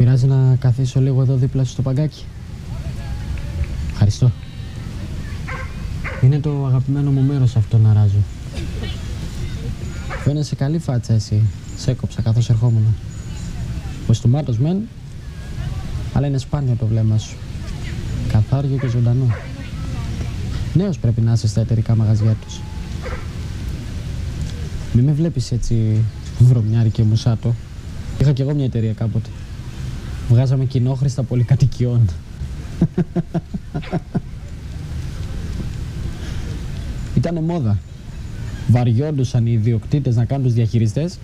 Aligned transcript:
πειράζει 0.00 0.26
να 0.26 0.56
καθίσω 0.60 1.00
λίγο 1.00 1.22
εδώ 1.22 1.34
δίπλα 1.34 1.64
σου 1.64 1.70
στο 1.70 1.82
παγκάκι. 1.82 2.24
Ευχαριστώ. 3.90 4.30
Είναι 6.22 6.38
το 6.38 6.66
αγαπημένο 6.66 7.10
μου 7.10 7.20
μέρος 7.20 7.56
αυτό 7.56 7.78
να 7.78 7.92
ράζω. 7.92 8.22
Φαίνεσαι 10.24 10.54
καλή 10.54 10.78
φάτσα 10.78 11.12
εσύ. 11.12 11.42
Σε 11.76 11.90
έκοψα 11.90 12.22
καθώς 12.22 12.50
ερχόμουν. 12.50 12.94
Ο 14.06 14.12
στομάτος 14.12 14.58
μεν, 14.58 14.88
αλλά 16.12 16.26
είναι 16.26 16.38
σπάνιο 16.38 16.74
το 16.78 16.86
βλέμμα 16.86 17.18
σου. 17.18 17.36
Καθάριο 18.32 18.76
και 18.76 18.88
ζωντανό. 18.88 19.26
Νέος 20.74 20.98
πρέπει 20.98 21.20
να 21.20 21.32
είσαι 21.32 21.48
στα 21.48 21.60
εταιρικά 21.60 21.96
μαγαζιά 21.96 22.36
τους. 22.44 22.60
Μη 24.92 25.02
με 25.02 25.12
βλέπεις 25.12 25.52
έτσι 25.52 26.04
βρωμιάρι 26.38 26.88
και 26.88 27.02
μουσάτο. 27.02 27.54
Είχα 28.20 28.32
κι 28.32 28.42
εγώ 28.42 28.54
μια 28.54 28.64
εταιρεία 28.64 28.92
κάποτε. 28.92 29.28
Βγάζαμε 30.30 30.64
κοινόχρηστα 30.64 31.22
πολυκατοικιών. 31.22 32.08
Ήτανε 37.16 37.40
μόδα. 37.40 37.78
Βαριόντουσαν 38.68 39.46
οι 39.46 39.52
ιδιοκτήτες 39.52 40.16
να 40.16 40.24
κάνουν 40.24 40.44
τους 40.44 40.54
διαχειριστές 40.54 41.18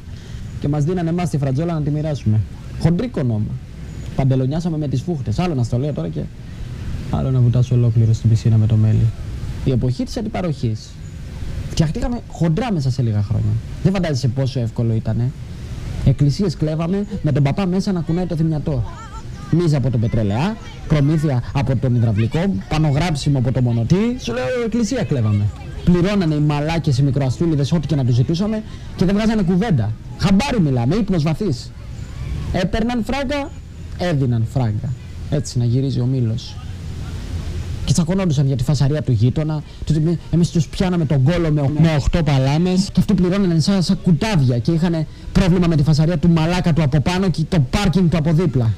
και 0.60 0.68
μας 0.68 0.84
δίνανε 0.84 1.08
εμάς 1.08 1.30
τη 1.30 1.38
φρατζόλα 1.38 1.74
να 1.74 1.82
τη 1.82 1.90
μοιράσουμε. 1.90 2.40
Χοντρίκο 2.80 3.22
νόμο. 3.22 3.48
Παντελονιάσαμε 4.16 4.76
με 4.76 4.88
τις 4.88 5.02
φούχτες. 5.02 5.38
Άλλο 5.38 5.54
να 5.54 5.62
στο 5.62 5.78
λέω 5.78 5.92
τώρα 5.92 6.08
και 6.08 6.20
άλλο 7.10 7.30
να 7.30 7.40
βουτάσω 7.40 7.74
ολόκληρο 7.74 8.12
στην 8.12 8.30
πισίνα 8.30 8.56
με 8.56 8.66
το 8.66 8.76
μέλι. 8.76 9.06
Η 9.64 9.70
εποχή 9.70 10.04
της 10.04 10.16
αντιπαροχής. 10.16 10.80
Φτιαχτήκαμε 11.70 12.20
χοντρά 12.28 12.72
μέσα 12.72 12.90
σε 12.90 13.02
λίγα 13.02 13.22
χρόνια. 13.22 13.50
Δεν 13.82 13.92
φαντάζεσαι 13.92 14.28
πόσο 14.28 14.60
εύκολο 14.60 14.94
ήταν. 14.94 15.32
Εκκλησίες 16.04 16.56
κλέβαμε 16.56 17.06
με 17.22 17.32
τον 17.32 17.42
παπά 17.42 17.66
μέσα 17.66 17.92
να 17.92 18.00
κουνάει 18.00 18.26
το 18.26 18.36
θυμιατό. 18.36 18.84
Μίζα 19.50 19.76
από 19.76 19.90
τον 19.90 20.00
πετρελαιά, 20.00 20.56
προμήθεια 20.88 21.42
από 21.52 21.76
τον 21.76 21.94
υδραυλικό, 21.94 22.54
πανογράψιμο 22.68 23.38
από 23.38 23.52
το 23.52 23.62
μονοτή. 23.62 24.16
Σου 24.20 24.32
λέω 24.32 24.44
εκκλησία 24.64 25.04
κλέβαμε. 25.04 25.44
Πληρώνανε 25.84 26.34
οι 26.34 26.40
μαλάκες 26.40 26.98
οι 26.98 27.02
μικροαστούλιδες 27.02 27.72
ό,τι 27.72 27.86
και 27.86 27.94
να 27.94 28.04
τους 28.04 28.14
ζητούσαμε 28.14 28.62
και 28.96 29.04
δεν 29.04 29.14
βγάζανε 29.14 29.42
κουβέντα. 29.42 29.92
Χαμπάρι 30.18 30.60
μιλάμε, 30.60 30.94
ύπνο 30.94 31.18
βαθύ. 31.20 31.54
Έπαιρναν 32.52 33.04
φράγκα, 33.04 33.50
έδιναν 33.98 34.46
φράγκα. 34.52 34.92
Έτσι 35.30 35.58
να 35.58 35.64
γυρίζει 35.64 36.00
ο 36.00 36.06
μήλος. 36.06 36.56
Και 37.84 37.92
τσακωνόντουσαν 37.92 38.46
για 38.46 38.56
τη 38.56 38.64
φασαρία 38.64 39.02
του 39.02 39.12
γείτονα. 39.12 39.62
Εμείς 40.30 40.50
τους 40.50 40.66
πιάναμε 40.66 41.04
τον 41.04 41.22
κόλο 41.22 41.50
με, 41.50 41.70
με 41.78 41.96
8 42.10 42.20
παλάμες 42.24 42.88
και 42.92 43.00
αυτοί 43.00 43.14
πληρώνανε 43.14 43.60
σαν, 43.60 43.82
σαν 43.82 43.98
κουτάβια 44.02 44.58
και 44.58 44.72
είχαν 44.72 45.06
πρόβλημα 45.32 45.66
με 45.66 45.76
τη 45.76 45.82
φασαρία 45.82 46.18
του 46.18 46.28
μαλάκα 46.28 46.72
του 46.72 46.82
από 46.82 47.00
πάνω 47.00 47.28
και 47.30 47.42
το 47.48 47.60
πάρκινγκ 47.70 48.10
του 48.10 48.16
από 48.16 48.32
δίπλα. 48.32 48.72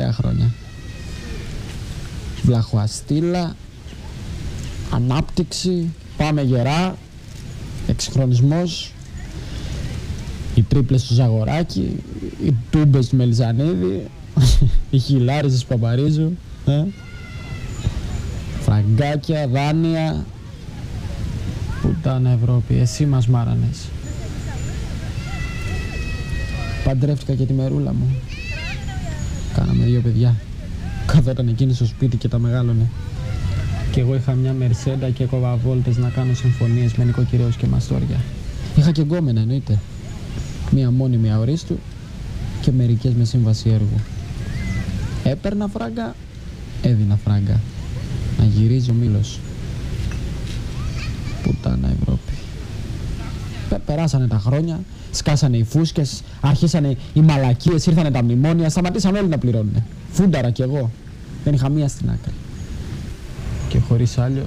Ωραία 0.00 0.12
χρόνια. 0.12 0.50
Βλαχοαστήλα, 2.42 3.56
ανάπτυξη, 4.90 5.92
πάμε 6.16 6.42
γερά, 6.42 6.96
εξυγχρονισμός, 7.86 8.92
οι 10.54 10.62
τρίπλες 10.62 11.04
του 11.04 11.14
Ζαγοράκη, 11.14 12.02
οι 12.44 12.54
τούμπες 12.70 13.08
του 13.08 13.16
Μελισανίδη, 13.16 14.06
οι 14.90 14.98
χιλάριζες 14.98 15.60
του 15.60 15.66
Παπαρίζου, 15.66 16.32
ε; 16.66 16.84
φραγκάκια, 18.60 19.48
δάνεια, 19.48 20.24
πουτάνα 21.82 22.30
Ευρώπη, 22.30 22.74
εσύ 22.74 23.06
μας 23.06 23.26
μάρανες. 23.26 23.88
Παντρεύτηκα 26.84 27.34
και 27.34 27.44
τη 27.44 27.52
μερούλα 27.52 27.92
μου. 27.92 28.16
Κάναμε 29.60 29.84
δύο 29.84 30.00
παιδιά. 30.00 30.36
Καθόταν 31.06 31.48
εκείνη 31.48 31.74
στο 31.74 31.84
σπίτι 31.86 32.16
και 32.16 32.28
τα 32.28 32.38
μεγάλωνε. 32.38 32.90
Και 33.92 34.00
εγώ 34.00 34.14
είχα 34.14 34.32
μια 34.32 34.52
μερσέντα 34.52 35.10
και 35.10 35.22
έκοβα 35.22 35.56
βόλτες 35.56 35.96
να 35.96 36.08
κάνω 36.08 36.34
συμφωνίες 36.34 36.94
με 36.94 37.04
νοικοκυρέους 37.04 37.56
και 37.56 37.66
μαστόρια. 37.66 38.20
Είχα 38.76 38.90
και 38.90 39.02
γκόμενα 39.02 39.40
εννοείται. 39.40 39.78
Μία 40.70 40.90
μόνιμη 40.90 41.32
αορίστου 41.32 41.78
και 42.60 42.72
μερικές 42.72 43.12
με 43.14 43.24
σύμβαση 43.24 43.68
έργου. 43.68 44.00
Έπαιρνα 45.24 45.68
φράγκα, 45.68 46.14
έδινα 46.82 47.16
φράγκα. 47.16 47.60
Να 48.38 48.44
γυρίζει 48.44 48.90
ο 48.90 48.94
μήλος. 48.94 49.40
Πουτάνα 51.42 51.88
Ευρώπη. 52.00 52.32
Περάσανε 53.78 54.26
τα 54.26 54.38
χρόνια, 54.38 54.80
σκάσανε 55.10 55.56
οι 55.56 55.64
φούσκες, 55.64 56.22
αρχίσανε 56.40 56.96
οι 57.12 57.20
μαλακίες, 57.20 57.86
ήρθανε 57.86 58.10
τα 58.10 58.22
μνημόνια, 58.22 58.70
σταματήσαν 58.70 59.14
όλοι 59.14 59.28
να 59.28 59.38
πληρώνουν. 59.38 59.84
Φούνταρα 60.10 60.50
κι 60.50 60.62
εγώ. 60.62 60.90
Δεν 61.44 61.54
είχα 61.54 61.68
μία 61.68 61.88
στην 61.88 62.10
άκρη. 62.10 62.32
Και 63.68 63.78
χωρίς 63.78 64.18
άλλο, 64.18 64.42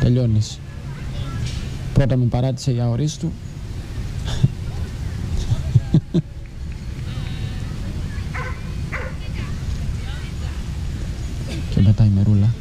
τελειώνεις. 0.00 0.58
Πρώτα 1.94 2.16
με 2.16 2.24
παράτησε 2.24 2.72
η 2.72 2.80
αορίστου. 2.80 3.32
και 11.74 11.80
μετά 11.80 12.04
η 12.04 12.10
μερούλα. 12.14 12.54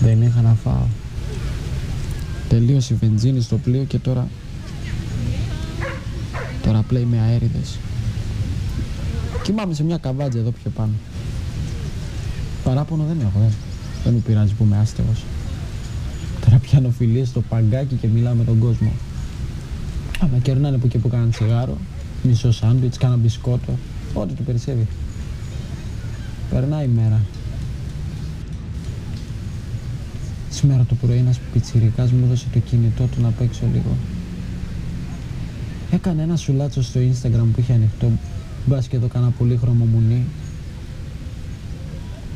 Δεν 0.00 0.22
είχα 0.22 0.40
να 0.40 0.54
φάω. 0.54 1.03
Τελείωσε 2.54 2.94
η 2.94 2.96
βενζίνη 2.96 3.40
στο 3.40 3.58
πλοίο 3.58 3.84
και 3.84 3.98
τώρα... 3.98 4.28
Τώρα 6.62 6.82
πλέει 6.88 7.04
με 7.04 7.18
αέριδες. 7.18 7.78
Κοιμάμαι 9.42 9.74
σε 9.74 9.84
μια 9.84 9.96
καβάτζα 9.96 10.38
εδώ 10.38 10.50
πιο 10.50 10.70
πάνω. 10.70 10.92
Παράπονο 12.64 13.04
δεν 13.04 13.20
έχω, 13.20 13.38
δεν, 13.38 13.50
δεν 14.04 14.12
μου 14.12 14.20
πειράζει 14.20 14.52
που 14.52 14.64
είμαι 14.64 14.78
άστεγος. 14.78 15.24
Τώρα 16.44 16.56
πιάνω 16.56 16.90
φιλίες 16.90 17.28
στο 17.28 17.40
παγκάκι 17.40 17.94
και 17.94 18.06
μιλάω 18.06 18.34
με 18.34 18.44
τον 18.44 18.58
κόσμο. 18.58 18.92
Α, 20.22 20.26
με 20.32 20.38
κερνάνε 20.38 20.78
που 20.78 20.88
και 20.88 20.98
που 20.98 21.08
κάνουν 21.08 21.30
τσιγάρο, 21.30 21.76
μισό 22.22 22.52
σάντουιτς, 22.52 22.98
κάνα 22.98 23.16
μπισκότο, 23.16 23.78
ό,τι 24.14 24.34
του 24.34 24.42
περισσεύει. 24.42 24.86
Περνάει 26.50 26.84
η 26.84 26.90
μέρα. 26.94 27.20
Σήμερα 30.54 30.84
το 30.88 30.94
πρωί 30.94 31.16
ένας 31.16 31.40
πιτσιρικάς 31.52 32.10
μου 32.12 32.24
έδωσε 32.24 32.46
το 32.52 32.58
κινητό 32.58 33.04
του 33.04 33.20
να 33.22 33.28
παίξω 33.28 33.62
λίγο. 33.72 33.96
Έκανε 35.90 36.22
ένα 36.22 36.36
σουλάτσο 36.36 36.82
στο 36.82 37.00
Instagram 37.00 37.46
που 37.54 37.60
είχε 37.60 37.72
ανοιχτό, 37.72 38.10
μπας 38.66 38.88
και 38.88 38.96
εδώ 38.96 39.06
κάνα 39.06 39.30
πολύχρωμο 39.38 39.84
μουνί. 39.84 40.24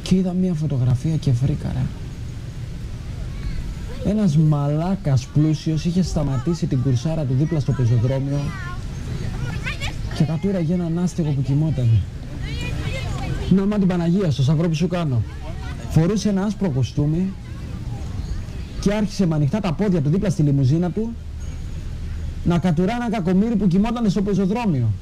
Και 0.03 0.15
είδα 0.15 0.33
μια 0.33 0.55
φωτογραφία 0.55 1.17
και 1.17 1.33
φρίκαρα. 1.33 1.87
Ένας 4.05 4.37
μαλάκας 4.37 5.27
πλούσιος 5.27 5.85
είχε 5.85 6.03
σταματήσει 6.03 6.67
την 6.67 6.83
κουρσάρα 6.83 7.25
του 7.25 7.35
δίπλα 7.39 7.61
στο 7.61 7.73
πεζοδρόμιο 7.73 8.41
και 10.15 10.25
κατούραγε 10.25 10.73
έναν 10.73 10.99
άστεγο 10.99 11.31
που 11.31 11.43
κοιμόταν. 11.43 11.89
Να 13.51 13.67
μα 13.67 13.79
την 13.79 13.87
Παναγία 13.87 14.31
στο 14.31 14.43
σαυρό 14.43 14.69
που 14.69 14.75
σου 14.75 14.87
κάνω. 14.87 15.23
Φορούσε 15.91 16.29
ένα 16.29 16.43
άσπρο 16.43 16.71
κοστούμι 16.71 17.33
και 18.81 18.95
άρχισε 18.95 19.27
με 19.27 19.35
ανοιχτά 19.35 19.61
τα 19.61 19.73
πόδια 19.73 20.01
του 20.01 20.11
δίπλα 20.11 20.31
στη 20.31 20.43
λιμουζίνα 20.43 20.91
του 20.91 21.15
να 22.45 22.59
κατουρά 22.59 22.95
ένα 22.95 23.11
κακομύρι 23.11 23.57
που 23.57 23.67
κοιμόταν 23.67 24.11
στο 24.11 24.23
πεζοδρόμιο. 24.23 24.93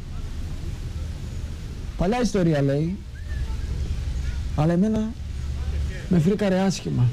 Παλιά 1.97 2.21
ιστορία 2.21 2.63
λέει, 2.63 2.97
αλλά 4.57 4.73
εμένα 4.73 5.11
με 6.09 6.19
φρίκαρε 6.19 6.59
άσχημα. 6.59 7.05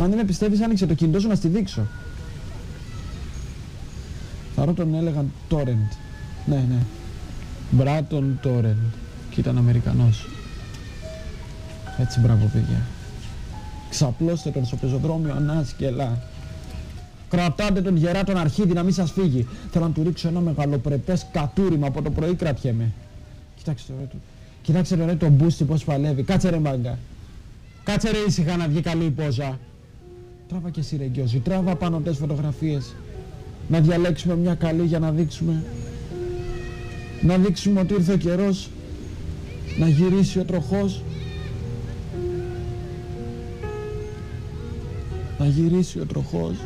Αν 0.00 0.08
δεν 0.08 0.18
με 0.18 0.24
πιστεύεις 0.24 0.60
άνοιξε 0.60 0.86
το 0.86 0.94
κινητό 0.94 1.20
σου 1.20 1.28
να 1.28 1.34
στη 1.34 1.48
δείξω. 1.48 1.86
Θα 4.54 4.74
τον 4.74 4.94
έλεγαν 4.94 5.32
Torrent. 5.50 5.96
Ναι, 6.46 6.64
ναι. 6.68 6.82
Μπράτον 7.70 8.40
Torrent. 8.44 8.92
Και 9.30 9.40
ήταν 9.40 9.58
Αμερικανός. 9.58 10.28
Έτσι 11.98 12.20
μπράβο 12.20 12.50
παιδιά. 12.52 12.82
Ξαπλώστε 13.90 14.50
τον 14.50 14.64
στο 14.64 14.76
πεζοδρόμιο 14.76 15.34
ανάσκελα. 15.34 16.18
Κρατάτε 17.28 17.82
τον 17.82 17.96
γερά 17.96 18.24
τον 18.24 18.36
αρχίδι 18.36 18.72
να 18.72 18.82
μην 18.82 18.92
σας 18.92 19.10
φύγει. 19.10 19.46
Θέλω 19.70 19.84
να 19.86 19.90
του 19.90 20.02
ρίξω 20.02 20.28
ένα 20.28 20.40
μεγαλοπρεπές 20.40 21.26
κατούριμα 21.32 21.86
από 21.86 22.02
το 22.02 22.10
πρωί 22.10 22.34
κρατιέμαι. 22.34 22.92
Κοιτάξτε 23.56 23.92
ρε 23.98 24.04
του. 24.04 24.20
Κοιτάξτε 24.62 25.04
ρε 25.04 25.14
τον 25.14 25.30
μπούστι 25.30 25.64
πως 25.64 25.84
παλεύει. 25.84 26.22
Κάτσε 26.22 26.50
ρε 26.50 26.58
μάγκα. 26.58 26.98
Κάτσε 27.84 28.10
ρε 28.10 28.18
ήσυχα 28.26 28.56
να 28.56 28.68
βγει 28.68 28.80
καλή 28.80 29.04
η 29.04 29.10
πόζα. 29.10 29.58
Τράβα 30.48 30.70
και 30.70 30.80
εσύ 30.80 30.96
ρε 30.96 31.04
Γκιόζη. 31.04 31.38
Τράβα 31.38 31.76
πάνω 31.76 32.00
τες 32.00 32.16
φωτογραφίες. 32.16 32.94
Να 33.68 33.80
διαλέξουμε 33.80 34.36
μια 34.36 34.54
καλή 34.54 34.84
για 34.84 34.98
να 34.98 35.10
δείξουμε. 35.10 35.64
Να 37.22 37.36
δείξουμε 37.36 37.80
ότι 37.80 37.94
ήρθε 37.94 38.12
ο 38.12 38.16
καιρός 38.16 38.68
να 39.78 39.88
γυρίσει 39.88 40.38
ο 40.38 40.44
τροχός 40.44 41.02
να 45.38 45.46
γυρίσει 45.46 46.00
ο 46.00 46.06
τροχός. 46.06 46.56